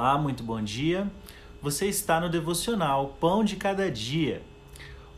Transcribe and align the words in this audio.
Olá, 0.00 0.16
muito 0.16 0.44
bom 0.44 0.62
dia. 0.62 1.10
Você 1.60 1.86
está 1.86 2.20
no 2.20 2.28
devocional 2.28 3.16
Pão 3.20 3.42
de 3.42 3.56
Cada 3.56 3.90
Dia. 3.90 4.40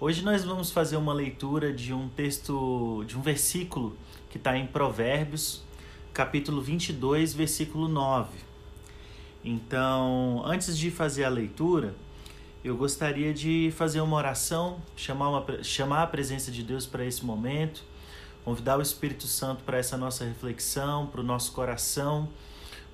Hoje 0.01 0.25
nós 0.25 0.43
vamos 0.43 0.71
fazer 0.71 0.97
uma 0.97 1.13
leitura 1.13 1.71
de 1.71 1.93
um 1.93 2.09
texto, 2.09 3.05
de 3.07 3.15
um 3.15 3.21
versículo 3.21 3.95
que 4.31 4.39
está 4.39 4.57
em 4.57 4.67
Provérbios, 4.67 5.63
capítulo 6.15 6.63
22, 6.63 7.35
versículo 7.35 7.89
9. 7.89 8.39
Então, 9.45 10.43
antes 10.47 10.79
de 10.79 10.91
fazer 10.91 11.25
a 11.25 11.29
leitura, 11.29 11.95
eu 12.65 12.75
gostaria 12.75 13.35
de 13.35 13.71
fazer 13.77 14.01
uma 14.01 14.17
oração, 14.17 14.81
chamar, 14.97 15.29
uma, 15.29 15.63
chamar 15.63 16.05
a 16.05 16.07
presença 16.07 16.51
de 16.51 16.63
Deus 16.63 16.87
para 16.87 17.05
esse 17.05 17.23
momento, 17.23 17.85
convidar 18.47 18.79
o 18.79 18.83
Espírito 18.83 19.27
Santo 19.27 19.63
para 19.63 19.77
essa 19.77 19.99
nossa 19.99 20.25
reflexão, 20.25 21.07
para 21.07 21.21
o 21.21 21.25
nosso 21.25 21.53
coração 21.53 22.31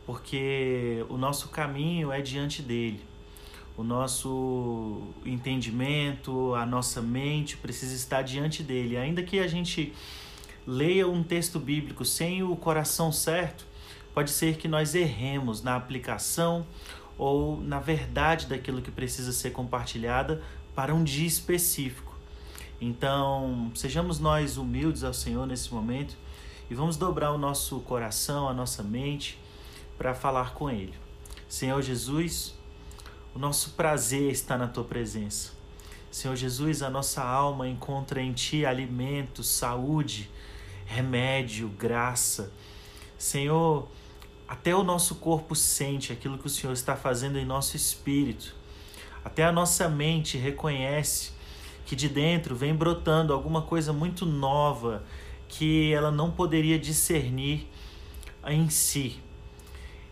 porque 0.06 1.05
o 1.09 1.19
nosso 1.19 1.48
caminho 1.48 2.12
é 2.12 2.23
diante 2.23 2.62
dele. 2.62 3.01
O 3.77 3.83
nosso 3.83 5.02
entendimento, 5.24 6.55
a 6.55 6.65
nossa 6.65 7.02
mente 7.02 7.56
precisa 7.56 7.95
estar 7.95 8.23
diante 8.23 8.62
dele. 8.62 8.96
Ainda 8.96 9.23
que 9.23 9.41
a 9.41 9.48
gente 9.48 9.92
leia 10.66 11.06
um 11.06 11.23
texto 11.23 11.59
bíblico 11.59 12.05
sem 12.05 12.42
o 12.42 12.55
coração 12.56 13.10
certo, 13.10 13.66
pode 14.15 14.30
ser 14.30 14.56
que 14.56 14.69
nós 14.69 14.95
erremos 14.95 15.60
na 15.62 15.77
aplicação 15.77 16.65
ou 17.18 17.60
na 17.60 17.80
verdade 17.80 18.46
daquilo 18.46 18.80
que 18.80 18.91
precisa 18.91 19.32
ser 19.32 19.51
compartilhada 19.51 20.43
para 20.74 20.95
um 20.95 21.02
dia 21.02 21.27
específico. 21.27 22.15
Então, 22.80 23.70
sejamos 23.74 24.20
nós 24.20 24.57
humildes 24.57 25.02
ao 25.02 25.12
Senhor 25.12 25.46
nesse 25.46 25.73
momento 25.73 26.16
e 26.70 26.74
vamos 26.74 26.96
dobrar 26.96 27.32
o 27.32 27.38
nosso 27.38 27.80
coração, 27.80 28.48
a 28.48 28.54
nossa 28.54 28.82
mente 28.82 29.38
para 29.98 30.14
falar 30.14 30.54
com 30.54 30.70
Ele. 30.70 30.94
Senhor 31.48 31.80
Jesus, 31.82 32.54
o 33.34 33.38
nosso 33.38 33.70
prazer 33.70 34.30
está 34.30 34.56
na 34.56 34.66
Tua 34.66 34.84
presença. 34.84 35.52
Senhor 36.10 36.34
Jesus, 36.34 36.82
a 36.82 36.88
nossa 36.88 37.22
alma 37.22 37.68
encontra 37.68 38.20
em 38.22 38.32
Ti 38.32 38.64
alimento, 38.64 39.42
saúde, 39.42 40.30
remédio, 40.86 41.68
graça. 41.68 42.52
Senhor, 43.18 43.88
até 44.48 44.74
o 44.74 44.84
nosso 44.84 45.16
corpo 45.16 45.54
sente 45.54 46.12
aquilo 46.12 46.38
que 46.38 46.46
o 46.46 46.50
Senhor 46.50 46.72
está 46.72 46.96
fazendo 46.96 47.38
em 47.38 47.44
nosso 47.44 47.76
espírito. 47.76 48.54
Até 49.24 49.44
a 49.44 49.50
nossa 49.50 49.88
mente 49.88 50.38
reconhece 50.38 51.32
que 51.84 51.96
de 51.96 52.08
dentro 52.08 52.54
vem 52.54 52.74
brotando 52.74 53.32
alguma 53.32 53.62
coisa 53.62 53.92
muito 53.92 54.24
nova 54.24 55.04
que 55.48 55.92
ela 55.92 56.10
não 56.10 56.30
poderia 56.30 56.78
discernir 56.78 57.68
em 58.46 58.68
si. 58.68 59.20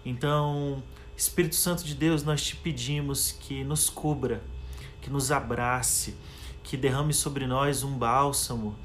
Então, 0.05 0.83
Espírito 1.17 1.55
Santo 1.55 1.85
de 1.85 1.95
Deus, 1.95 2.23
nós 2.23 2.43
te 2.43 2.57
pedimos 2.57 3.33
que 3.33 3.65
nos 3.65 3.89
cubra, 3.89 4.43
que 5.01 5.09
nos 5.09 5.33
abrace, 5.33 6.15
que 6.63 6.77
derrame 6.77 7.15
sobre 7.15 7.47
nós 7.47 7.83
um 7.83 7.97
bálsamo 7.97 8.77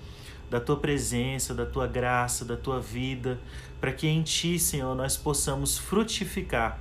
da 0.49 0.59
tua 0.59 0.77
presença, 0.77 1.53
da 1.53 1.65
tua 1.65 1.87
graça, 1.87 2.45
da 2.45 2.55
tua 2.55 2.79
vida, 2.79 3.39
para 3.79 3.91
que 3.91 4.07
em 4.07 4.23
ti, 4.23 4.57
Senhor, 4.57 4.95
nós 4.95 5.17
possamos 5.17 5.77
frutificar, 5.77 6.79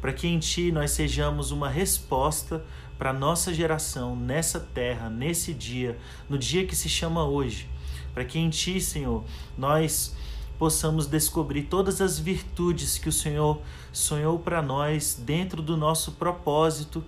para 0.00 0.12
que 0.12 0.26
em 0.26 0.38
ti 0.38 0.70
nós 0.72 0.90
sejamos 0.90 1.50
uma 1.50 1.68
resposta 1.68 2.64
para 2.98 3.12
nossa 3.12 3.52
geração 3.54 4.16
nessa 4.16 4.60
terra, 4.60 5.08
nesse 5.08 5.54
dia, 5.54 5.98
no 6.28 6.38
dia 6.38 6.66
que 6.66 6.74
se 6.74 6.88
chama 6.88 7.24
hoje, 7.24 7.68
para 8.12 8.24
que 8.24 8.38
em 8.38 8.50
ti, 8.50 8.80
Senhor, 8.80 9.24
nós 9.56 10.14
possamos 10.58 11.06
descobrir 11.06 11.64
todas 11.64 12.00
as 12.00 12.18
virtudes 12.18 12.98
que 12.98 13.08
o 13.08 13.12
Senhor 13.12 13.60
sonhou 13.92 14.38
para 14.38 14.62
nós 14.62 15.20
dentro 15.20 15.62
do 15.62 15.76
nosso 15.76 16.12
propósito 16.12 17.04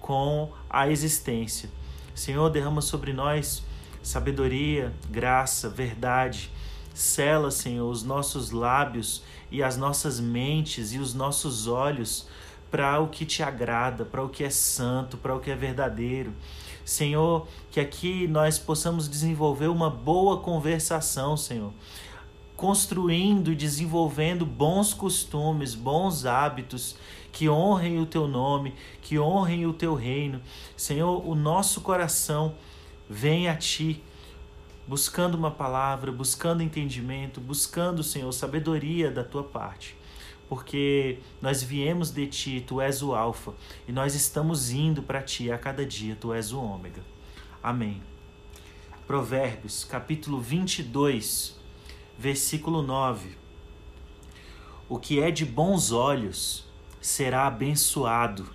com 0.00 0.52
a 0.70 0.88
existência. 0.88 1.68
Senhor, 2.14 2.48
derrama 2.48 2.80
sobre 2.80 3.12
nós 3.12 3.62
sabedoria, 4.02 4.94
graça, 5.10 5.68
verdade. 5.68 6.50
Sela, 6.94 7.50
Senhor, 7.50 7.90
os 7.90 8.02
nossos 8.02 8.52
lábios 8.52 9.22
e 9.50 9.62
as 9.62 9.76
nossas 9.76 10.18
mentes 10.18 10.92
e 10.92 10.98
os 10.98 11.12
nossos 11.12 11.66
olhos 11.66 12.28
para 12.70 13.00
o 13.00 13.08
que 13.08 13.26
te 13.26 13.42
agrada, 13.42 14.04
para 14.04 14.22
o 14.22 14.28
que 14.28 14.44
é 14.44 14.50
santo, 14.50 15.16
para 15.16 15.34
o 15.34 15.40
que 15.40 15.50
é 15.50 15.56
verdadeiro. 15.56 16.32
Senhor, 16.84 17.46
que 17.70 17.80
aqui 17.80 18.28
nós 18.28 18.58
possamos 18.58 19.08
desenvolver 19.08 19.66
uma 19.66 19.90
boa 19.90 20.38
conversação, 20.38 21.36
Senhor 21.36 21.72
construindo 22.56 23.52
e 23.52 23.54
desenvolvendo 23.54 24.46
bons 24.46 24.94
costumes, 24.94 25.74
bons 25.74 26.24
hábitos 26.24 26.96
que 27.30 27.50
honrem 27.50 28.00
o 28.00 28.06
teu 28.06 28.26
nome, 28.26 28.74
que 29.02 29.18
honrem 29.18 29.66
o 29.66 29.72
teu 29.74 29.94
reino. 29.94 30.40
Senhor, 30.76 31.26
o 31.26 31.34
nosso 31.34 31.82
coração 31.82 32.54
vem 33.08 33.48
a 33.48 33.54
ti, 33.54 34.02
buscando 34.86 35.34
uma 35.34 35.50
palavra, 35.50 36.10
buscando 36.10 36.62
entendimento, 36.62 37.40
buscando, 37.40 38.02
Senhor, 38.02 38.32
sabedoria 38.32 39.10
da 39.10 39.22
tua 39.22 39.42
parte. 39.42 39.96
Porque 40.48 41.18
nós 41.42 41.62
viemos 41.62 42.10
de 42.10 42.26
ti, 42.26 42.64
tu 42.66 42.80
és 42.80 43.02
o 43.02 43.14
Alfa, 43.14 43.52
e 43.86 43.92
nós 43.92 44.14
estamos 44.14 44.70
indo 44.70 45.02
para 45.02 45.20
ti 45.20 45.50
a 45.50 45.58
cada 45.58 45.84
dia, 45.84 46.16
tu 46.18 46.32
és 46.32 46.52
o 46.52 46.60
Ômega. 46.60 47.02
Amém. 47.62 48.00
Provérbios, 49.06 49.84
capítulo 49.84 50.40
22, 50.40 51.55
versículo 52.18 52.82
9. 52.82 53.36
O 54.88 54.98
que 54.98 55.20
é 55.20 55.30
de 55.30 55.44
bons 55.44 55.92
olhos 55.92 56.64
será 57.00 57.46
abençoado, 57.46 58.48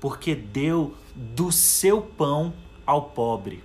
porque 0.00 0.34
deu 0.34 0.94
do 1.14 1.50
seu 1.50 2.02
pão 2.02 2.52
ao 2.84 3.10
pobre. 3.10 3.62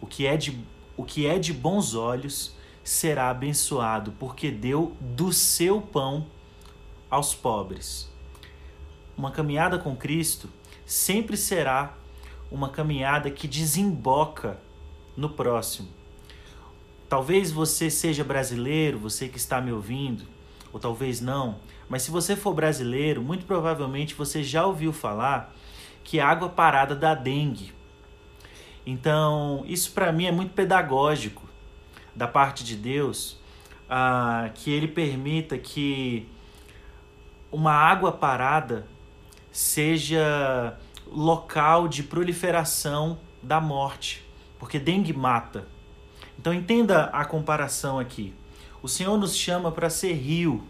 O 0.00 0.06
que 0.06 0.26
é 0.26 0.36
de, 0.36 0.62
o 0.96 1.04
que 1.04 1.26
é 1.26 1.38
de 1.38 1.52
bons 1.52 1.94
olhos 1.94 2.54
será 2.84 3.30
abençoado, 3.30 4.12
porque 4.18 4.50
deu 4.50 4.96
do 5.00 5.32
seu 5.32 5.80
pão 5.80 6.26
aos 7.10 7.34
pobres. 7.34 8.10
Uma 9.16 9.30
caminhada 9.30 9.78
com 9.78 9.96
Cristo 9.96 10.48
sempre 10.86 11.36
será 11.36 11.94
uma 12.50 12.68
caminhada 12.68 13.30
que 13.30 13.46
desemboca 13.46 14.58
no 15.16 15.28
próximo 15.30 15.99
Talvez 17.10 17.50
você 17.50 17.90
seja 17.90 18.22
brasileiro, 18.22 18.96
você 18.96 19.26
que 19.26 19.36
está 19.36 19.60
me 19.60 19.72
ouvindo, 19.72 20.22
ou 20.72 20.78
talvez 20.78 21.20
não, 21.20 21.58
mas 21.88 22.02
se 22.02 22.10
você 22.12 22.36
for 22.36 22.54
brasileiro, 22.54 23.20
muito 23.20 23.44
provavelmente 23.46 24.14
você 24.14 24.44
já 24.44 24.64
ouviu 24.64 24.92
falar 24.92 25.52
que 26.04 26.20
água 26.20 26.48
parada 26.48 26.94
dá 26.94 27.12
dengue. 27.12 27.72
Então, 28.86 29.64
isso 29.66 29.90
para 29.90 30.12
mim 30.12 30.26
é 30.26 30.30
muito 30.30 30.54
pedagógico 30.54 31.42
da 32.14 32.28
parte 32.28 32.62
de 32.62 32.76
Deus, 32.76 33.36
ah, 33.88 34.48
que 34.54 34.70
Ele 34.70 34.86
permita 34.86 35.58
que 35.58 36.28
uma 37.50 37.72
água 37.72 38.12
parada 38.12 38.86
seja 39.50 40.78
local 41.08 41.88
de 41.88 42.04
proliferação 42.04 43.18
da 43.42 43.60
morte, 43.60 44.24
porque 44.60 44.78
dengue 44.78 45.12
mata. 45.12 45.66
Então 46.40 46.54
entenda 46.54 47.04
a 47.12 47.22
comparação 47.22 47.98
aqui. 47.98 48.32
O 48.82 48.88
Senhor 48.88 49.18
nos 49.18 49.36
chama 49.36 49.70
para 49.70 49.90
ser 49.90 50.14
rio. 50.14 50.64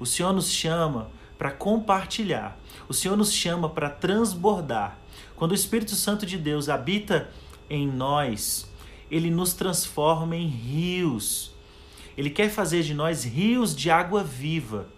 O 0.00 0.04
Senhor 0.04 0.32
nos 0.32 0.50
chama 0.50 1.08
para 1.38 1.52
compartilhar. 1.52 2.58
O 2.88 2.92
Senhor 2.92 3.16
nos 3.16 3.32
chama 3.32 3.68
para 3.68 3.88
transbordar. 3.88 4.98
Quando 5.36 5.52
o 5.52 5.54
Espírito 5.54 5.94
Santo 5.94 6.26
de 6.26 6.36
Deus 6.36 6.68
habita 6.68 7.30
em 7.70 7.86
nós, 7.86 8.68
ele 9.08 9.30
nos 9.30 9.54
transforma 9.54 10.34
em 10.34 10.48
rios. 10.48 11.52
Ele 12.16 12.28
quer 12.28 12.50
fazer 12.50 12.82
de 12.82 12.92
nós 12.92 13.22
rios 13.24 13.76
de 13.76 13.92
água 13.92 14.24
viva, 14.24 14.88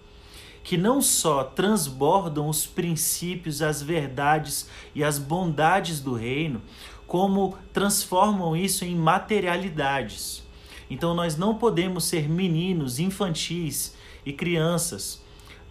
que 0.65 0.79
não 0.79 1.03
só 1.03 1.45
transbordam 1.45 2.49
os 2.49 2.65
princípios, 2.67 3.61
as 3.61 3.83
verdades 3.83 4.67
e 4.95 5.05
as 5.05 5.19
bondades 5.19 6.01
do 6.01 6.15
reino, 6.15 6.63
como 7.11 7.59
transformam 7.73 8.57
isso 8.57 8.85
em 8.85 8.95
materialidades. 8.95 10.45
Então 10.89 11.13
nós 11.13 11.37
não 11.37 11.57
podemos 11.57 12.05
ser 12.05 12.29
meninos 12.29 13.01
infantis 13.01 13.97
e 14.25 14.33
crianças 14.33 15.21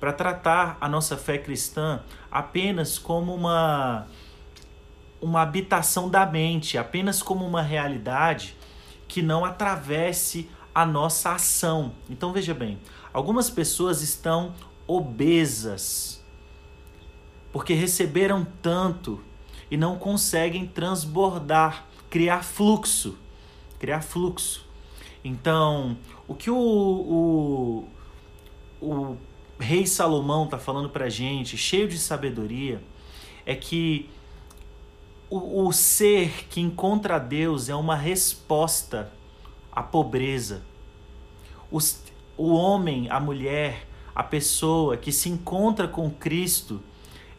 para 0.02 0.12
tratar 0.12 0.78
a 0.82 0.90
nossa 0.90 1.16
fé 1.16 1.38
cristã 1.38 2.02
apenas 2.30 3.00
como 3.00 3.34
uma 3.34 4.06
uma 5.22 5.42
habitação 5.42 6.10
da 6.10 6.26
mente, 6.26 6.78
apenas 6.78 7.24
como 7.24 7.46
uma 7.46 7.62
realidade 7.62 8.54
que 9.08 9.22
não 9.22 9.46
atravesse 9.46 10.50
a 10.76 10.86
nossa 10.86 11.32
ação. 11.32 11.94
Então 12.10 12.34
veja 12.34 12.54
bem, 12.54 12.78
algumas 13.14 13.50
pessoas 13.50 14.02
estão 14.02 14.54
obesas 14.86 16.22
porque 17.54 17.74
receberam 17.74 18.46
tanto 18.62 19.24
e 19.70 19.78
não 19.78 19.98
conseguem 19.98 20.66
transbordar, 20.66 21.86
criar 22.10 22.44
fluxo, 22.44 23.18
criar 23.78 24.02
fluxo. 24.02 24.66
Então, 25.24 25.98
o 26.28 26.34
que 26.34 26.50
o, 26.50 26.58
o, 26.58 27.88
o 28.82 29.18
rei 29.60 29.86
Salomão 29.86 30.46
está 30.46 30.58
falando 30.58 30.90
para 30.90 31.10
gente, 31.10 31.58
cheio 31.58 31.88
de 31.88 31.98
sabedoria, 31.98 32.82
é 33.46 33.54
que 33.54 34.10
o, 35.30 35.68
o 35.68 35.74
ser 35.74 36.48
que 36.50 36.60
encontra 36.60 37.20
Deus 37.20 37.70
é 37.70 37.76
uma 37.76 37.96
resposta 37.96 39.12
à 39.72 39.84
pobreza. 39.84 40.64
Os, 41.72 42.02
o 42.36 42.54
homem, 42.54 43.10
a 43.10 43.20
mulher, 43.20 43.88
a 44.16 44.24
pessoa 44.24 44.98
que 44.98 45.12
se 45.12 45.30
encontra 45.30 45.88
com 45.88 46.10
Cristo 46.10 46.82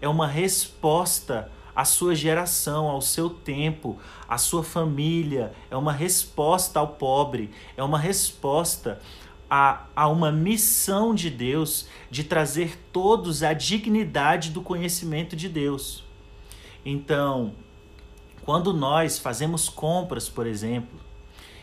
é 0.00 0.08
uma 0.08 0.26
resposta 0.26 1.50
à 1.80 1.84
sua 1.86 2.14
geração, 2.14 2.88
ao 2.88 3.00
seu 3.00 3.30
tempo, 3.30 3.98
à 4.28 4.36
sua 4.36 4.62
família, 4.62 5.54
é 5.70 5.76
uma 5.78 5.94
resposta 5.94 6.78
ao 6.78 6.88
pobre, 6.88 7.50
é 7.74 7.82
uma 7.82 7.98
resposta 7.98 9.00
a, 9.48 9.86
a 9.96 10.06
uma 10.06 10.30
missão 10.30 11.14
de 11.14 11.30
Deus 11.30 11.88
de 12.10 12.22
trazer 12.22 12.78
todos 12.92 13.42
à 13.42 13.54
dignidade 13.54 14.50
do 14.50 14.60
conhecimento 14.60 15.34
de 15.34 15.48
Deus. 15.48 16.04
Então, 16.84 17.54
quando 18.44 18.74
nós 18.74 19.18
fazemos 19.18 19.70
compras, 19.70 20.28
por 20.28 20.46
exemplo, 20.46 21.00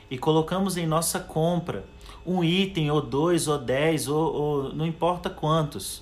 e 0.09 0.17
colocamos 0.17 0.77
em 0.77 0.87
nossa 0.87 1.19
compra 1.19 1.85
um 2.25 2.43
item, 2.43 2.89
ou 2.89 3.03
dois, 3.03 3.47
ou 3.47 3.59
dez, 3.59 4.07
ou, 4.07 4.33
ou 4.33 4.73
não 4.73 4.87
importa 4.87 5.29
quantos, 5.29 6.01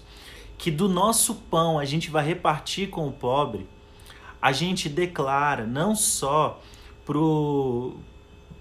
que 0.58 0.72
do 0.72 0.88
nosso 0.88 1.36
pão 1.36 1.78
a 1.78 1.84
gente 1.84 2.10
vai 2.10 2.26
repartir 2.26 2.90
com 2.90 3.10
o 3.10 3.12
pobre, 3.12 3.68
a 4.46 4.52
gente 4.52 4.88
declara 4.88 5.66
não 5.66 5.96
só 5.96 6.62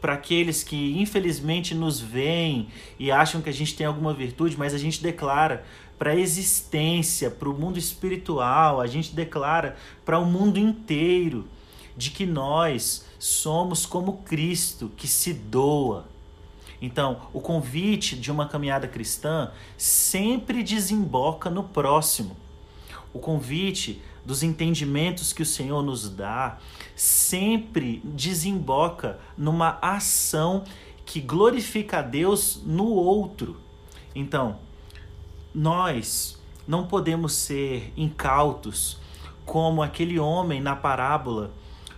para 0.00 0.14
aqueles 0.14 0.62
que 0.62 0.98
infelizmente 0.98 1.74
nos 1.74 2.00
veem 2.00 2.68
e 2.98 3.10
acham 3.10 3.42
que 3.42 3.50
a 3.50 3.52
gente 3.52 3.76
tem 3.76 3.86
alguma 3.86 4.14
virtude, 4.14 4.56
mas 4.56 4.72
a 4.72 4.78
gente 4.78 5.02
declara 5.02 5.62
para 5.98 6.12
a 6.12 6.16
existência, 6.16 7.30
para 7.30 7.50
o 7.50 7.52
mundo 7.52 7.78
espiritual, 7.78 8.80
a 8.80 8.86
gente 8.86 9.14
declara 9.14 9.76
para 10.06 10.18
o 10.18 10.24
mundo 10.24 10.58
inteiro 10.58 11.46
de 11.94 12.10
que 12.10 12.24
nós 12.24 13.04
somos 13.18 13.84
como 13.84 14.22
Cristo 14.22 14.90
que 14.96 15.06
se 15.06 15.34
doa. 15.34 16.08
Então, 16.80 17.28
o 17.30 17.42
convite 17.42 18.16
de 18.16 18.32
uma 18.32 18.48
caminhada 18.48 18.88
cristã 18.88 19.52
sempre 19.76 20.62
desemboca 20.62 21.50
no 21.50 21.62
próximo. 21.62 22.34
O 23.12 23.18
convite 23.18 24.00
dos 24.24 24.42
entendimentos 24.42 25.32
que 25.32 25.42
o 25.42 25.46
Senhor 25.46 25.82
nos 25.82 26.08
dá 26.08 26.58
sempre 26.96 28.00
desemboca 28.04 29.18
numa 29.36 29.78
ação 29.82 30.64
que 31.04 31.20
glorifica 31.20 31.98
a 31.98 32.02
Deus 32.02 32.62
no 32.64 32.86
outro. 32.86 33.56
Então, 34.14 34.58
nós 35.54 36.38
não 36.66 36.86
podemos 36.86 37.34
ser 37.34 37.92
incautos 37.96 38.98
como 39.44 39.82
aquele 39.82 40.18
homem 40.18 40.60
na 40.60 40.74
parábola 40.74 41.52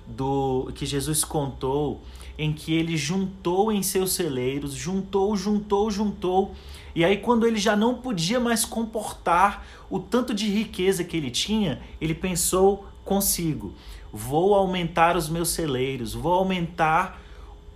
do 0.06 0.70
que 0.74 0.84
Jesus 0.86 1.24
contou, 1.24 2.00
em 2.38 2.52
que 2.52 2.74
ele 2.74 2.96
juntou 2.96 3.72
em 3.72 3.82
seus 3.82 4.12
celeiros, 4.12 4.74
juntou, 4.74 5.36
juntou, 5.36 5.90
juntou, 5.90 6.54
e 6.94 7.04
aí 7.04 7.16
quando 7.18 7.46
ele 7.46 7.58
já 7.58 7.76
não 7.76 7.94
podia 7.94 8.40
mais 8.40 8.64
comportar 8.64 9.66
o 9.90 9.98
tanto 9.98 10.34
de 10.34 10.48
riqueza 10.48 11.04
que 11.04 11.16
ele 11.16 11.30
tinha, 11.30 11.80
ele 12.00 12.14
pensou 12.14 12.86
consigo: 13.04 13.72
vou 14.12 14.54
aumentar 14.54 15.16
os 15.16 15.28
meus 15.28 15.50
celeiros, 15.50 16.14
vou 16.14 16.32
aumentar 16.32 17.20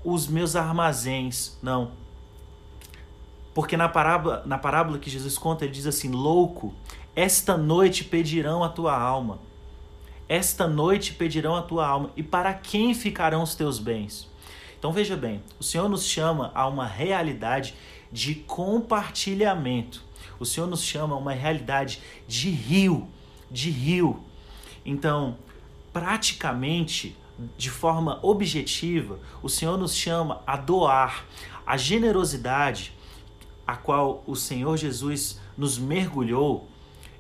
os 0.05 0.27
meus 0.27 0.57
armazéns. 0.57 1.59
Não. 1.63 1.93
Porque 3.53 3.77
na 3.77 3.89
parábola, 3.89 4.43
na 4.47 4.57
parábola 4.57 4.99
que 4.99 5.11
Jesus 5.11 5.37
conta, 5.37 5.65
ele 5.65 5.73
diz 5.73 5.87
assim: 5.87 6.11
Louco, 6.11 6.75
esta 7.15 7.57
noite 7.57 8.05
pedirão 8.05 8.65
a 8.65 8.69
tua 8.69 8.99
alma 8.99 9.51
esta 10.31 10.69
noite 10.69 11.15
pedirão 11.15 11.57
a 11.57 11.63
tua 11.63 11.85
alma, 11.85 12.11
e 12.17 12.23
para 12.23 12.55
quem 12.55 12.95
ficarão 12.95 13.43
os 13.43 13.57
teus 13.57 13.81
bens? 13.81 14.31
Então 14.81 14.93
veja 14.93 15.15
bem, 15.15 15.43
o 15.59 15.63
Senhor 15.63 15.91
nos 15.91 16.07
chama 16.07 16.51
a 16.55 16.67
uma 16.67 16.87
realidade 16.87 17.75
de 18.11 18.35
compartilhamento. 18.35 20.03
O 20.39 20.47
Senhor 20.47 20.67
nos 20.67 20.83
chama 20.83 21.15
a 21.15 21.19
uma 21.19 21.35
realidade 21.35 22.01
de 22.27 22.49
rio, 22.49 23.07
de 23.51 23.69
rio. 23.69 24.25
Então, 24.83 25.37
praticamente, 25.93 27.15
de 27.59 27.69
forma 27.69 28.19
objetiva, 28.23 29.21
o 29.43 29.51
Senhor 29.51 29.77
nos 29.77 29.95
chama 29.95 30.43
a 30.47 30.57
doar 30.57 31.27
a 31.67 31.77
generosidade 31.77 32.95
a 33.67 33.77
qual 33.77 34.25
o 34.27 34.35
Senhor 34.35 34.79
Jesus 34.79 35.39
nos 35.59 35.77
mergulhou 35.77 36.70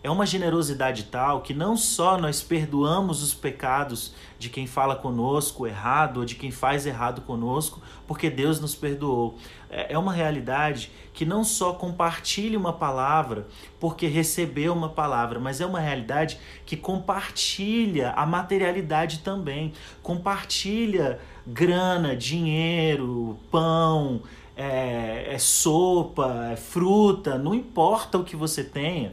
é 0.03 0.11
uma 0.11 0.25
generosidade 0.25 1.05
tal 1.05 1.43
que 1.43 1.53
não 1.53 1.77
só 1.77 2.17
nós 2.17 2.43
perdoamos 2.43 3.23
os 3.23 3.35
pecados 3.35 4.15
de 4.39 4.49
quem 4.49 4.67
fala 4.67 4.97
conosco 4.97 5.67
errado 5.67 6.21
ou 6.21 6.25
de 6.25 6.35
quem 6.35 6.51
faz 6.51 6.87
errado 6.87 7.21
conosco, 7.21 7.83
porque 8.07 8.31
Deus 8.31 8.59
nos 8.59 8.75
perdoou. 8.75 9.37
É, 9.69 9.93
é 9.93 9.99
uma 9.99 10.13
realidade 10.13 10.91
que 11.13 11.27
não 11.27 11.45
só 11.45 11.75
compartilha 11.75 12.59
uma 12.59 12.73
palavra 12.73 13.47
porque 13.79 14.07
recebeu 14.07 14.73
uma 14.73 14.89
palavra, 14.89 15.39
mas 15.39 15.61
é 15.61 15.67
uma 15.67 15.81
realidade 15.81 16.39
que 16.65 16.79
compartilha 16.79 18.13
a 18.13 18.25
materialidade 18.25 19.19
também. 19.19 19.75
Compartilha 20.03 21.21
grana, 21.47 22.17
dinheiro, 22.17 23.39
pão, 23.51 24.23
é, 24.57 25.35
é 25.35 25.39
sopa, 25.39 26.49
é 26.53 26.57
fruta, 26.57 27.37
não 27.37 27.55
importa 27.55 28.17
o 28.17 28.25
que 28.25 28.35
você 28.35 28.65
tenha 28.65 29.13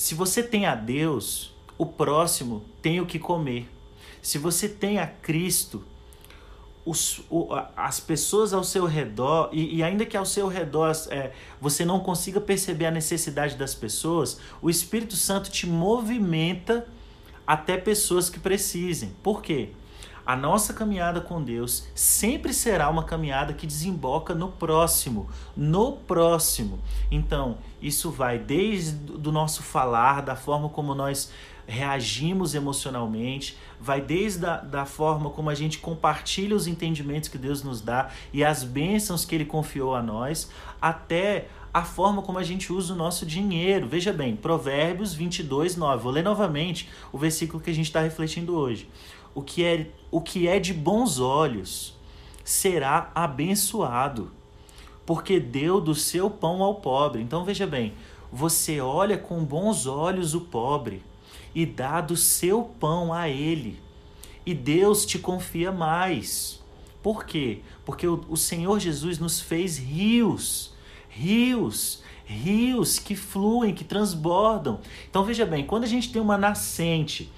se 0.00 0.14
você 0.14 0.42
tem 0.42 0.64
a 0.64 0.74
Deus, 0.74 1.52
o 1.76 1.84
próximo 1.84 2.64
tem 2.80 3.02
o 3.02 3.06
que 3.06 3.18
comer. 3.18 3.68
Se 4.22 4.38
você 4.38 4.66
tem 4.66 4.98
a 4.98 5.06
Cristo, 5.06 5.84
os, 6.86 7.20
o, 7.28 7.48
as 7.76 8.00
pessoas 8.00 8.54
ao 8.54 8.64
seu 8.64 8.86
redor, 8.86 9.50
e, 9.52 9.76
e 9.76 9.82
ainda 9.82 10.06
que 10.06 10.16
ao 10.16 10.24
seu 10.24 10.48
redor 10.48 10.90
é, 11.10 11.32
você 11.60 11.84
não 11.84 12.00
consiga 12.00 12.40
perceber 12.40 12.86
a 12.86 12.90
necessidade 12.90 13.56
das 13.56 13.74
pessoas, 13.74 14.40
o 14.62 14.70
Espírito 14.70 15.16
Santo 15.16 15.50
te 15.50 15.66
movimenta 15.66 16.88
até 17.46 17.76
pessoas 17.76 18.30
que 18.30 18.40
precisem. 18.40 19.14
Por 19.22 19.42
quê? 19.42 19.68
A 20.24 20.36
nossa 20.36 20.72
caminhada 20.74 21.20
com 21.20 21.42
Deus 21.42 21.86
sempre 21.94 22.52
será 22.52 22.88
uma 22.88 23.04
caminhada 23.04 23.52
que 23.52 23.66
desemboca 23.66 24.34
no 24.34 24.48
próximo, 24.48 25.28
no 25.56 25.92
próximo. 25.92 26.78
Então, 27.10 27.58
isso 27.80 28.10
vai 28.10 28.38
desde 28.38 28.92
do 28.92 29.32
nosso 29.32 29.62
falar, 29.62 30.22
da 30.22 30.36
forma 30.36 30.68
como 30.68 30.94
nós 30.94 31.32
reagimos 31.66 32.54
emocionalmente, 32.54 33.56
vai 33.80 34.00
desde 34.00 34.44
a 34.44 34.56
da 34.56 34.84
forma 34.84 35.30
como 35.30 35.48
a 35.48 35.54
gente 35.54 35.78
compartilha 35.78 36.56
os 36.56 36.66
entendimentos 36.66 37.28
que 37.28 37.38
Deus 37.38 37.62
nos 37.62 37.80
dá 37.80 38.10
e 38.32 38.44
as 38.44 38.64
bênçãos 38.64 39.24
que 39.24 39.34
Ele 39.34 39.44
confiou 39.44 39.94
a 39.94 40.02
nós, 40.02 40.50
até 40.82 41.46
a 41.72 41.84
forma 41.84 42.22
como 42.22 42.38
a 42.38 42.42
gente 42.42 42.72
usa 42.72 42.92
o 42.92 42.96
nosso 42.96 43.24
dinheiro. 43.24 43.86
Veja 43.86 44.12
bem, 44.12 44.34
Provérbios 44.34 45.14
22, 45.14 45.76
9. 45.76 46.02
Vou 46.02 46.12
ler 46.12 46.24
novamente 46.24 46.88
o 47.12 47.18
versículo 47.18 47.62
que 47.62 47.70
a 47.70 47.74
gente 47.74 47.86
está 47.86 48.00
refletindo 48.00 48.56
hoje 48.56 48.88
o 49.34 49.42
que 49.42 49.64
é, 49.64 49.86
o 50.10 50.20
que 50.20 50.46
é 50.48 50.58
de 50.58 50.72
bons 50.72 51.18
olhos 51.18 51.94
será 52.44 53.10
abençoado, 53.14 54.30
porque 55.06 55.38
deu 55.38 55.80
do 55.80 55.94
seu 55.94 56.30
pão 56.30 56.62
ao 56.62 56.76
pobre. 56.76 57.22
Então 57.22 57.44
veja 57.44 57.66
bem, 57.66 57.94
você 58.32 58.80
olha 58.80 59.18
com 59.18 59.44
bons 59.44 59.86
olhos 59.86 60.34
o 60.34 60.40
pobre 60.40 61.02
e 61.54 61.66
dá 61.66 62.00
do 62.00 62.16
seu 62.16 62.62
pão 62.62 63.12
a 63.12 63.28
ele. 63.28 63.78
E 64.44 64.54
Deus 64.54 65.04
te 65.04 65.18
confia 65.18 65.70
mais. 65.70 66.60
Por 67.02 67.24
quê? 67.24 67.60
Porque 67.84 68.06
o, 68.06 68.24
o 68.28 68.36
Senhor 68.36 68.78
Jesus 68.78 69.18
nos 69.18 69.40
fez 69.40 69.78
rios, 69.78 70.72
rios, 71.08 72.02
rios 72.24 72.98
que 72.98 73.16
fluem, 73.16 73.74
que 73.74 73.84
transbordam. 73.84 74.80
Então 75.08 75.24
veja 75.24 75.44
bem, 75.44 75.64
quando 75.64 75.84
a 75.84 75.88
gente 75.88 76.12
tem 76.12 76.20
uma 76.20 76.38
nascente 76.38 77.30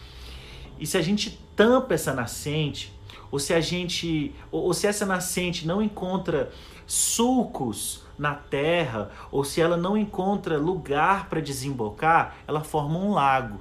e 0.78 0.87
se 0.87 0.96
a 0.96 1.02
gente 1.02 1.38
tampa 1.56 1.94
essa 1.94 2.12
nascente, 2.12 2.92
ou 3.30 3.38
se 3.38 3.54
a 3.54 3.61
gente, 3.61 4.35
ou, 4.50 4.73
se 4.75 4.87
essa 4.87 5.06
nascente 5.06 5.66
não 5.66 5.82
encontra 5.82 6.52
sulcos 6.87 8.02
na 8.18 8.35
terra, 8.35 9.11
ou 9.30 9.42
se 9.42 9.61
ela 9.61 9.76
não 9.76 9.97
encontra 9.97 10.59
lugar 10.59 11.28
para 11.28 11.40
desembocar, 11.40 12.37
ela 12.47 12.62
forma 12.62 12.99
um 12.99 13.12
lago. 13.12 13.61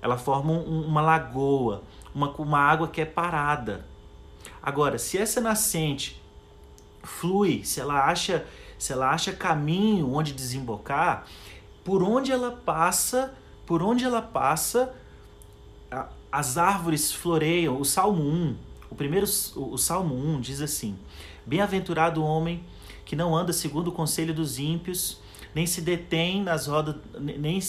Ela 0.00 0.16
forma 0.16 0.52
um, 0.52 0.86
uma 0.86 1.00
lagoa, 1.00 1.82
uma, 2.14 2.30
uma 2.36 2.58
água 2.58 2.88
que 2.88 3.00
é 3.00 3.04
parada. 3.04 3.84
Agora, 4.62 4.98
se 4.98 5.18
essa 5.18 5.40
nascente 5.40 6.22
flui, 7.02 7.64
se 7.64 7.80
ela 7.80 8.04
acha, 8.04 8.46
se 8.78 8.92
ela 8.92 9.10
acha 9.10 9.32
caminho 9.32 10.12
onde 10.12 10.32
desembocar, 10.32 11.26
por 11.84 12.02
onde 12.02 12.30
ela 12.30 12.52
passa, 12.52 13.34
por 13.66 13.82
onde 13.82 14.04
ela 14.04 14.22
passa, 14.22 14.94
as 16.32 16.56
árvores 16.56 17.12
floreiam. 17.12 17.78
O 17.78 17.84
Salmo 17.84 18.22
1, 18.22 18.56
o 18.90 18.94
primeiro 18.94 19.26
o 19.54 19.76
Salmo 19.76 20.14
1 20.14 20.40
diz 20.40 20.62
assim: 20.62 20.96
Bem-aventurado 21.46 22.22
o 22.22 22.24
homem 22.24 22.64
que 23.04 23.14
não 23.14 23.36
anda 23.36 23.52
segundo 23.52 23.88
o 23.88 23.92
conselho 23.92 24.32
dos 24.32 24.58
ímpios, 24.58 25.20
nem 25.54 25.66
se 25.66 25.82
detém 25.82 26.42
nas 26.42 26.66
rodas, 26.66 26.96
nem 27.20 27.60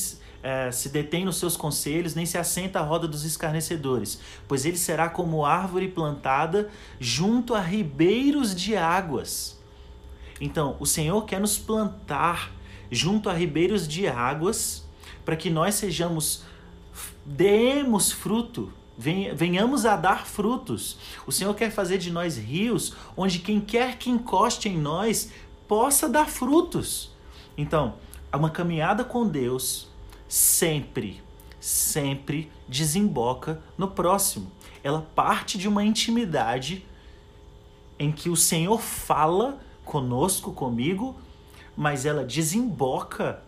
é, 0.41 0.71
se 0.71 0.89
detém 0.89 1.25
nos 1.25 1.37
seus 1.37 1.57
conselhos, 1.57 2.15
nem 2.15 2.25
se 2.25 2.37
assenta 2.37 2.79
à 2.79 2.83
roda 2.83 3.07
dos 3.07 3.23
escarnecedores, 3.25 4.19
pois 4.47 4.65
ele 4.65 4.77
será 4.77 5.09
como 5.09 5.45
árvore 5.45 5.87
plantada 5.87 6.69
junto 6.99 7.53
a 7.53 7.61
ribeiros 7.61 8.55
de 8.55 8.75
águas. 8.75 9.61
Então, 10.39 10.75
o 10.79 10.85
Senhor 10.85 11.25
quer 11.25 11.39
nos 11.39 11.57
plantar 11.57 12.51
junto 12.91 13.29
a 13.29 13.33
ribeiros 13.33 13.87
de 13.87 14.07
águas, 14.07 14.85
para 15.23 15.35
que 15.37 15.49
nós 15.49 15.75
sejamos, 15.75 16.43
demos 17.25 18.11
fruto, 18.11 18.71
venhamos 18.97 19.85
a 19.85 19.95
dar 19.95 20.25
frutos. 20.25 20.97
O 21.25 21.31
Senhor 21.31 21.53
quer 21.55 21.71
fazer 21.71 21.97
de 21.97 22.11
nós 22.11 22.37
rios, 22.37 22.95
onde 23.15 23.39
quem 23.39 23.59
quer 23.59 23.97
que 23.97 24.09
encoste 24.09 24.69
em 24.69 24.77
nós 24.77 25.31
possa 25.67 26.07
dar 26.09 26.29
frutos. 26.29 27.11
Então, 27.57 27.95
uma 28.33 28.49
caminhada 28.49 29.03
com 29.03 29.27
Deus 29.27 29.87
sempre, 30.27 31.21
sempre 31.59 32.51
desemboca 32.67 33.61
no 33.77 33.87
próximo. 33.87 34.51
Ela 34.83 35.07
parte 35.15 35.57
de 35.57 35.67
uma 35.67 35.83
intimidade 35.83 36.85
em 37.97 38.11
que 38.11 38.29
o 38.29 38.35
Senhor 38.35 38.81
fala 38.81 39.59
conosco, 39.85 40.51
comigo, 40.51 41.15
mas 41.75 42.05
ela 42.05 42.23
desemboca 42.23 43.41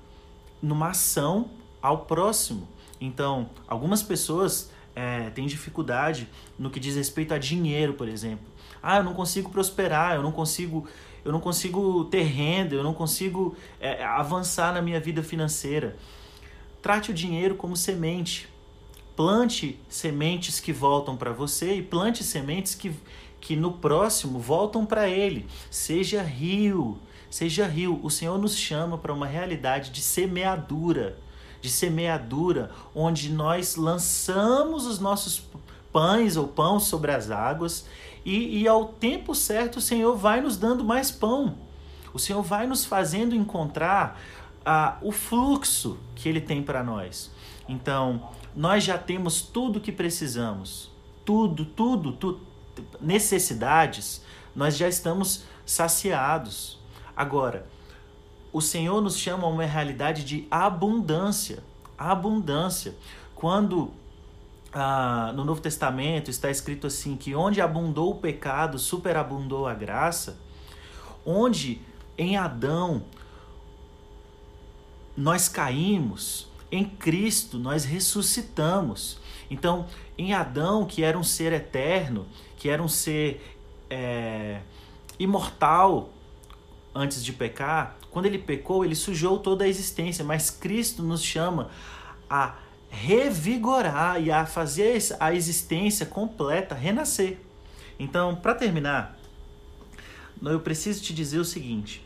numa 0.61 0.89
ação 0.89 1.49
ao 1.81 2.05
próximo. 2.05 2.67
Então, 2.99 3.49
algumas 3.67 4.01
pessoas 4.01 4.71
é, 4.95 5.29
têm 5.31 5.45
dificuldade 5.45 6.27
no 6.57 6.69
que 6.69 6.79
diz 6.79 6.95
respeito 6.95 7.33
a 7.33 7.37
dinheiro, 7.37 7.93
por 7.93 8.07
exemplo. 8.07 8.45
Ah, 8.81 8.97
eu 8.97 9.03
não 9.03 9.13
consigo 9.13 9.49
prosperar, 9.49 10.15
eu 10.15 10.23
não 10.23 10.31
consigo, 10.31 10.87
eu 11.23 11.31
não 11.31 11.39
consigo 11.39 12.05
ter 12.05 12.23
renda, 12.23 12.75
eu 12.75 12.83
não 12.83 12.93
consigo 12.93 13.55
é, 13.79 14.03
avançar 14.03 14.73
na 14.73 14.81
minha 14.81 14.99
vida 14.99 15.21
financeira. 15.21 15.97
Trate 16.81 17.11
o 17.11 17.13
dinheiro 17.13 17.55
como 17.55 17.75
semente. 17.75 18.47
Plante 19.15 19.79
sementes 19.89 20.59
que 20.59 20.71
voltam 20.71 21.17
para 21.17 21.31
você 21.31 21.75
e 21.75 21.81
plante 21.81 22.23
sementes 22.23 22.75
que, 22.75 22.93
que 23.41 23.55
no 23.55 23.73
próximo 23.73 24.39
voltam 24.39 24.85
para 24.85 25.09
ele. 25.09 25.47
Seja 25.71 26.21
rio, 26.21 26.99
seja 27.29 27.65
rio. 27.65 27.99
O 28.03 28.11
Senhor 28.11 28.37
nos 28.37 28.55
chama 28.55 28.97
para 28.97 29.13
uma 29.13 29.25
realidade 29.25 29.89
de 29.89 30.01
semeadura, 30.01 31.17
de 31.65 31.71
semeadura, 31.71 32.69
onde 32.93 33.31
nós 33.31 33.75
lançamos 33.75 34.85
os 34.85 34.99
nossos 34.99 35.41
pães 35.91 36.37
ou 36.37 36.47
pão 36.47 36.79
sobre 36.79 37.11
as 37.11 37.31
águas 37.31 37.87
e, 38.23 38.61
e 38.61 38.67
ao 38.67 38.85
tempo 38.85 39.33
certo 39.33 39.77
o 39.77 39.81
Senhor 39.81 40.15
vai 40.15 40.41
nos 40.41 40.57
dando 40.57 40.83
mais 40.83 41.09
pão. 41.09 41.57
O 42.13 42.19
Senhor 42.19 42.43
vai 42.43 42.67
nos 42.67 42.85
fazendo 42.85 43.33
encontrar 43.33 44.21
ah, 44.63 44.97
o 45.01 45.11
fluxo 45.11 45.97
que 46.13 46.29
Ele 46.29 46.39
tem 46.39 46.61
para 46.61 46.83
nós. 46.83 47.31
Então, 47.67 48.29
nós 48.55 48.83
já 48.83 48.95
temos 48.97 49.41
tudo 49.41 49.77
o 49.77 49.81
que 49.81 49.91
precisamos. 49.91 50.91
Tudo, 51.25 51.65
tudo, 51.65 52.11
tudo. 52.11 52.41
Necessidades, 53.01 54.23
nós 54.55 54.77
já 54.77 54.87
estamos 54.87 55.45
saciados. 55.65 56.77
Agora, 57.17 57.67
o 58.55 58.61
Senhor 58.61 59.01
nos 59.01 59.17
chama 59.17 59.43
a 59.43 59.49
uma 59.49 59.65
realidade 59.65 60.23
de 60.23 60.47
abundância. 60.49 61.61
Abundância. 61.97 62.95
Quando 63.35 63.91
ah, 64.71 65.33
no 65.35 65.43
Novo 65.43 65.59
Testamento 65.59 66.31
está 66.31 66.49
escrito 66.49 66.87
assim: 66.87 67.17
que 67.17 67.35
onde 67.35 67.59
abundou 67.59 68.11
o 68.11 68.15
pecado, 68.15 68.79
superabundou 68.79 69.67
a 69.67 69.73
graça. 69.73 70.39
Onde 71.25 71.81
em 72.17 72.37
Adão 72.37 73.03
nós 75.17 75.49
caímos, 75.49 76.47
em 76.71 76.85
Cristo 76.85 77.59
nós 77.59 77.83
ressuscitamos. 77.83 79.17
Então, 79.51 79.85
em 80.17 80.33
Adão, 80.33 80.85
que 80.85 81.03
era 81.03 81.19
um 81.19 81.23
ser 81.25 81.51
eterno, 81.51 82.25
que 82.55 82.69
era 82.69 82.81
um 82.81 82.87
ser 82.87 83.57
é, 83.89 84.61
imortal 85.19 86.09
antes 86.95 87.23
de 87.23 87.33
pecar, 87.33 87.97
quando 88.09 88.25
ele 88.25 88.37
pecou, 88.37 88.85
ele 88.85 88.95
sujou 88.95 89.37
toda 89.37 89.65
a 89.65 89.67
existência, 89.67 90.23
mas 90.23 90.49
Cristo 90.49 91.03
nos 91.03 91.21
chama 91.21 91.69
a 92.29 92.55
revigorar 92.89 94.21
e 94.21 94.31
a 94.31 94.45
fazer 94.45 94.97
a 95.19 95.33
existência 95.33 96.05
completa 96.05 96.73
renascer. 96.73 97.37
Então, 97.99 98.35
para 98.35 98.55
terminar, 98.55 99.19
eu 100.41 100.61
preciso 100.61 101.03
te 101.03 101.13
dizer 101.13 101.39
o 101.39 101.45
seguinte: 101.45 102.01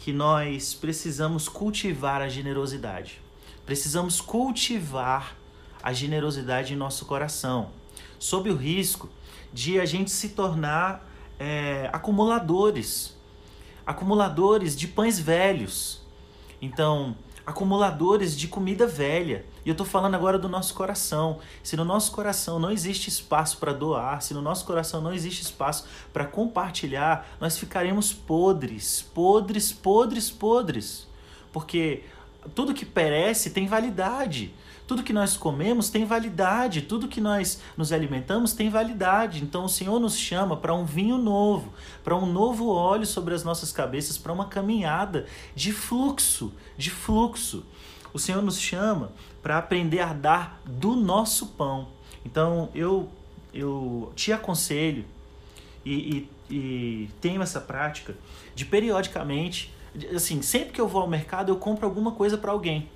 que 0.00 0.12
nós 0.12 0.74
precisamos 0.74 1.48
cultivar 1.48 2.20
a 2.20 2.28
generosidade. 2.28 3.20
Precisamos 3.64 4.20
cultivar 4.20 5.36
a 5.80 5.92
generosidade 5.92 6.72
em 6.72 6.76
nosso 6.76 7.06
coração, 7.06 7.70
sob 8.18 8.50
o 8.50 8.56
risco 8.56 9.08
de 9.52 9.78
a 9.78 9.84
gente 9.84 10.10
se 10.10 10.30
tornar 10.30 11.08
é, 11.38 11.88
acumuladores 11.92 13.16
acumuladores 13.86 14.76
de 14.76 14.88
pães 14.88 15.18
velhos. 15.18 16.00
Então, 16.60 17.16
acumuladores 17.46 18.36
de 18.36 18.48
comida 18.48 18.86
velha. 18.86 19.44
E 19.64 19.68
eu 19.68 19.72
estou 19.72 19.86
falando 19.86 20.14
agora 20.14 20.38
do 20.38 20.48
nosso 20.48 20.74
coração. 20.74 21.38
Se 21.62 21.76
no 21.76 21.84
nosso 21.84 22.12
coração 22.12 22.58
não 22.58 22.70
existe 22.70 23.08
espaço 23.08 23.58
para 23.58 23.72
doar, 23.72 24.22
se 24.22 24.34
no 24.34 24.42
nosso 24.42 24.64
coração 24.64 25.00
não 25.00 25.12
existe 25.12 25.42
espaço 25.42 25.86
para 26.12 26.24
compartilhar, 26.24 27.26
nós 27.40 27.58
ficaremos 27.58 28.12
podres, 28.12 29.02
podres, 29.02 29.72
podres, 29.72 30.30
podres. 30.30 31.06
Porque 31.52 32.04
tudo 32.54 32.74
que 32.74 32.84
perece 32.86 33.50
tem 33.50 33.66
validade. 33.66 34.54
Tudo 34.92 35.04
que 35.04 35.12
nós 35.14 35.38
comemos 35.38 35.88
tem 35.88 36.04
validade, 36.04 36.82
tudo 36.82 37.08
que 37.08 37.18
nós 37.18 37.62
nos 37.78 37.94
alimentamos 37.94 38.52
tem 38.52 38.68
validade. 38.68 39.42
Então 39.42 39.64
o 39.64 39.68
Senhor 39.68 39.98
nos 39.98 40.14
chama 40.18 40.54
para 40.54 40.74
um 40.74 40.84
vinho 40.84 41.16
novo, 41.16 41.72
para 42.04 42.14
um 42.14 42.26
novo 42.26 42.68
óleo 42.68 43.06
sobre 43.06 43.32
as 43.32 43.42
nossas 43.42 43.72
cabeças, 43.72 44.18
para 44.18 44.30
uma 44.30 44.44
caminhada 44.44 45.24
de 45.54 45.72
fluxo, 45.72 46.52
de 46.76 46.90
fluxo. 46.90 47.64
O 48.12 48.18
Senhor 48.18 48.42
nos 48.42 48.60
chama 48.60 49.12
para 49.42 49.56
aprender 49.56 50.00
a 50.00 50.12
dar 50.12 50.60
do 50.66 50.94
nosso 50.94 51.46
pão. 51.46 51.88
Então 52.22 52.68
eu 52.74 53.08
eu 53.54 54.12
te 54.14 54.30
aconselho 54.30 55.06
e, 55.86 56.28
e, 56.50 56.54
e 56.54 57.10
tenho 57.18 57.40
essa 57.40 57.62
prática 57.62 58.14
de 58.54 58.66
periodicamente, 58.66 59.72
assim, 60.14 60.42
sempre 60.42 60.70
que 60.70 60.80
eu 60.82 60.86
vou 60.86 61.00
ao 61.00 61.08
mercado 61.08 61.50
eu 61.50 61.56
compro 61.56 61.86
alguma 61.86 62.12
coisa 62.12 62.36
para 62.36 62.52
alguém. 62.52 62.90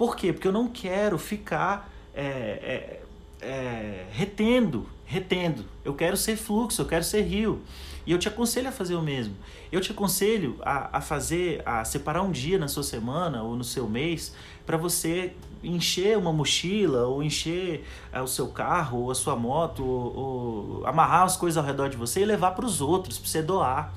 Por 0.00 0.16
quê? 0.16 0.32
Porque 0.32 0.48
eu 0.48 0.52
não 0.52 0.66
quero 0.66 1.18
ficar 1.18 1.92
é, 2.14 2.24
é, 2.24 3.02
é, 3.42 4.06
retendo, 4.10 4.86
retendo. 5.04 5.66
Eu 5.84 5.92
quero 5.92 6.16
ser 6.16 6.38
fluxo, 6.38 6.80
eu 6.80 6.86
quero 6.86 7.04
ser 7.04 7.20
rio. 7.20 7.60
E 8.06 8.12
eu 8.12 8.18
te 8.18 8.26
aconselho 8.26 8.70
a 8.70 8.72
fazer 8.72 8.94
o 8.94 9.02
mesmo. 9.02 9.36
Eu 9.70 9.78
te 9.78 9.92
aconselho 9.92 10.56
a, 10.62 10.96
a 10.96 11.00
fazer, 11.02 11.60
a 11.66 11.84
separar 11.84 12.22
um 12.22 12.30
dia 12.30 12.56
na 12.56 12.66
sua 12.66 12.82
semana 12.82 13.42
ou 13.42 13.54
no 13.54 13.62
seu 13.62 13.86
mês 13.90 14.34
para 14.64 14.78
você 14.78 15.34
encher 15.62 16.16
uma 16.16 16.32
mochila 16.32 17.06
ou 17.06 17.22
encher 17.22 17.86
é, 18.10 18.22
o 18.22 18.26
seu 18.26 18.48
carro 18.48 19.00
ou 19.02 19.10
a 19.10 19.14
sua 19.14 19.36
moto 19.36 19.84
ou, 19.84 20.16
ou 20.16 20.86
amarrar 20.86 21.24
as 21.24 21.36
coisas 21.36 21.58
ao 21.58 21.64
redor 21.64 21.90
de 21.90 21.98
você 21.98 22.22
e 22.22 22.24
levar 22.24 22.52
para 22.52 22.64
os 22.64 22.80
outros, 22.80 23.18
para 23.18 23.28
você 23.28 23.42
doar. 23.42 23.92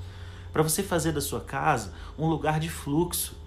Para 0.52 0.64
você 0.64 0.84
fazer 0.84 1.14
da 1.14 1.22
sua 1.22 1.40
casa 1.40 1.94
um 2.20 2.28
lugar 2.28 2.60
de 2.60 2.70
fluxo 2.70 3.38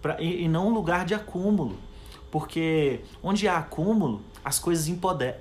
pra, 0.00 0.18
e, 0.18 0.44
e 0.44 0.48
não 0.48 0.68
um 0.68 0.72
lugar 0.72 1.04
de 1.04 1.12
acúmulo. 1.12 1.86
Porque 2.30 3.00
onde 3.22 3.48
há 3.48 3.58
acúmulo, 3.58 4.22
as 4.44 4.58
coisas 4.58 4.90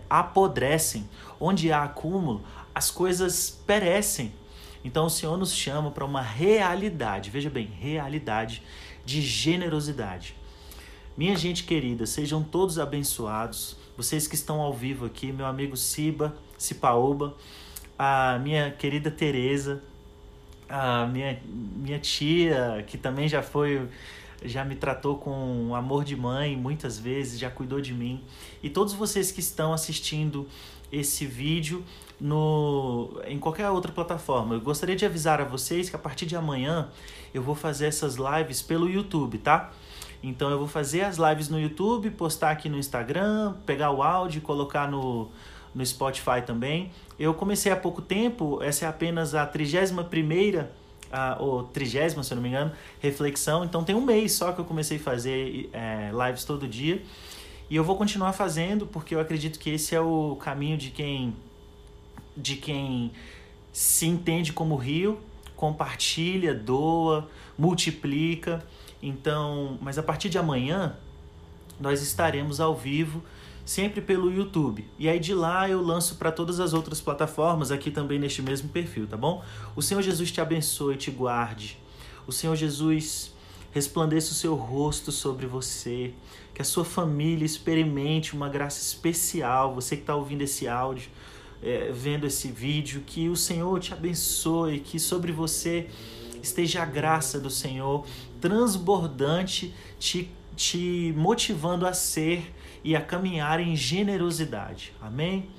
apodrecem. 0.09 1.07
Onde 1.39 1.71
há 1.71 1.83
acúmulo, 1.83 2.43
as 2.73 2.89
coisas 2.91 3.49
perecem. 3.65 4.33
Então 4.83 5.05
o 5.07 5.09
Senhor 5.09 5.37
nos 5.37 5.53
chama 5.53 5.91
para 5.91 6.05
uma 6.05 6.21
realidade, 6.21 7.29
veja 7.29 7.49
bem, 7.49 7.67
realidade 7.79 8.63
de 9.03 9.21
generosidade. 9.21 10.35
Minha 11.17 11.35
gente 11.35 11.63
querida, 11.63 12.05
sejam 12.05 12.43
todos 12.43 12.77
abençoados. 12.77 13.75
Vocês 13.97 14.27
que 14.27 14.35
estão 14.35 14.61
ao 14.61 14.73
vivo 14.73 15.05
aqui, 15.05 15.31
meu 15.31 15.45
amigo 15.45 15.75
Siba, 15.75 16.37
Cipaoba, 16.57 17.35
a 17.97 18.37
minha 18.39 18.69
querida 18.71 19.09
Teresa, 19.09 19.81
a 20.69 21.07
minha, 21.07 21.41
minha 21.43 21.97
tia, 21.97 22.83
que 22.87 22.97
também 22.97 23.27
já 23.27 23.41
foi 23.41 23.89
já 24.43 24.63
me 24.63 24.75
tratou 24.75 25.17
com 25.17 25.73
amor 25.75 26.03
de 26.03 26.15
mãe 26.15 26.55
muitas 26.55 26.99
vezes, 26.99 27.39
já 27.39 27.49
cuidou 27.49 27.81
de 27.81 27.93
mim. 27.93 28.23
E 28.61 28.69
todos 28.69 28.93
vocês 28.93 29.31
que 29.31 29.39
estão 29.39 29.73
assistindo 29.73 30.47
esse 30.91 31.25
vídeo 31.25 31.83
no 32.19 33.21
em 33.27 33.37
qualquer 33.37 33.69
outra 33.69 33.91
plataforma. 33.91 34.55
Eu 34.55 34.61
gostaria 34.61 34.95
de 34.95 35.05
avisar 35.05 35.39
a 35.41 35.43
vocês 35.43 35.89
que 35.89 35.95
a 35.95 35.99
partir 35.99 36.25
de 36.25 36.35
amanhã 36.35 36.89
eu 37.33 37.41
vou 37.41 37.55
fazer 37.55 37.87
essas 37.87 38.15
lives 38.15 38.61
pelo 38.61 38.89
YouTube, 38.89 39.37
tá? 39.37 39.71
Então 40.23 40.49
eu 40.49 40.57
vou 40.57 40.67
fazer 40.67 41.01
as 41.01 41.17
lives 41.17 41.49
no 41.49 41.59
YouTube, 41.59 42.09
postar 42.11 42.51
aqui 42.51 42.69
no 42.69 42.77
Instagram, 42.77 43.53
pegar 43.65 43.91
o 43.91 44.01
áudio 44.01 44.39
e 44.39 44.41
colocar 44.41 44.89
no, 44.89 45.29
no 45.75 45.85
Spotify 45.85 46.41
também. 46.45 46.91
Eu 47.19 47.33
comecei 47.33 47.71
há 47.71 47.75
pouco 47.75 48.01
tempo, 48.01 48.61
essa 48.63 48.85
é 48.85 48.87
apenas 48.87 49.35
a 49.35 49.45
31 49.45 50.03
primeira 50.05 50.71
a 51.11 51.37
ou 51.39 51.63
trigésima, 51.63 52.23
se 52.23 52.33
eu 52.33 52.35
não 52.35 52.43
me 52.43 52.49
engano, 52.49 52.71
reflexão. 52.99 53.63
Então 53.63 53.83
tem 53.83 53.95
um 53.95 54.01
mês 54.01 54.33
só 54.33 54.51
que 54.51 54.59
eu 54.59 54.65
comecei 54.65 54.97
a 54.97 54.99
fazer 54.99 55.69
é, 55.73 56.11
lives 56.11 56.43
todo 56.43 56.67
dia. 56.67 57.01
E 57.69 57.75
eu 57.75 57.83
vou 57.83 57.97
continuar 57.97 58.33
fazendo 58.33 58.87
porque 58.87 59.13
eu 59.13 59.19
acredito 59.19 59.59
que 59.59 59.69
esse 59.71 59.93
é 59.95 60.01
o 60.01 60.37
caminho 60.37 60.77
de 60.77 60.89
quem 60.89 61.35
de 62.35 62.55
quem 62.55 63.11
se 63.73 64.05
entende 64.05 64.53
como 64.53 64.75
rio, 64.75 65.19
compartilha, 65.55 66.53
doa, 66.53 67.27
multiplica. 67.57 68.63
Então, 69.01 69.77
mas 69.81 69.97
a 69.97 70.03
partir 70.03 70.29
de 70.29 70.37
amanhã 70.37 70.95
nós 71.79 72.01
estaremos 72.01 72.59
ao 72.59 72.75
vivo 72.75 73.23
sempre 73.67 73.99
pelo 73.99 74.31
YouTube. 74.31 74.87
E 74.97 75.09
aí 75.09 75.19
de 75.19 75.33
lá 75.33 75.69
eu 75.69 75.81
lanço 75.81 76.15
para 76.15 76.31
todas 76.31 76.57
as 76.61 76.73
outras 76.73 77.01
plataformas 77.01 77.69
aqui 77.69 77.91
também 77.91 78.17
neste 78.17 78.41
mesmo 78.41 78.69
perfil, 78.69 79.05
tá 79.05 79.17
bom? 79.17 79.43
O 79.75 79.81
Senhor 79.81 80.01
Jesus 80.01 80.31
te 80.31 80.39
abençoe 80.39 80.95
te 80.95 81.11
guarde. 81.11 81.77
O 82.25 82.31
Senhor 82.31 82.55
Jesus 82.55 83.35
resplandeça 83.71 84.31
o 84.31 84.35
seu 84.35 84.55
rosto 84.55 85.11
sobre 85.11 85.45
você, 85.45 86.13
que 86.53 86.61
a 86.61 86.65
sua 86.65 86.85
família 86.85 87.45
experimente 87.45 88.33
uma 88.33 88.47
graça 88.47 88.81
especial. 88.81 89.75
Você 89.75 89.97
que 89.97 90.03
está 90.03 90.15
ouvindo 90.15 90.43
esse 90.43 90.65
áudio, 90.65 91.09
é, 91.61 91.91
vendo 91.91 92.25
esse 92.25 92.47
vídeo, 92.47 93.03
que 93.05 93.27
o 93.27 93.35
Senhor 93.35 93.77
te 93.81 93.93
abençoe, 93.93 94.79
que 94.79 94.97
sobre 94.97 95.33
você 95.33 95.89
esteja 96.41 96.83
a 96.83 96.85
graça 96.85 97.37
do 97.37 97.49
Senhor 97.49 98.05
transbordante, 98.39 99.75
te, 99.99 100.31
te 100.55 101.13
motivando 101.17 101.85
a 101.85 101.91
ser 101.91 102.53
e 102.83 102.95
a 102.95 103.01
caminhar 103.01 103.59
em 103.59 103.75
generosidade. 103.75 104.93
Amém? 105.01 105.49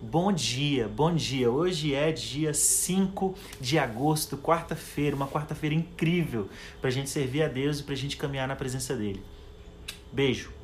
Bom 0.00 0.32
dia, 0.32 0.88
bom 0.88 1.14
dia. 1.14 1.50
Hoje 1.50 1.94
é 1.94 2.10
dia 2.10 2.52
5 2.52 3.34
de 3.60 3.78
agosto, 3.78 4.36
quarta-feira, 4.36 5.14
uma 5.14 5.28
quarta-feira 5.28 5.74
incrível 5.74 6.48
para 6.80 6.90
a 6.90 6.92
gente 6.92 7.08
servir 7.08 7.42
a 7.42 7.48
Deus 7.48 7.78
e 7.78 7.82
para 7.84 7.94
a 7.94 7.96
gente 7.96 8.16
caminhar 8.16 8.48
na 8.48 8.56
presença 8.56 8.96
dEle. 8.96 9.22
Beijo. 10.12 10.61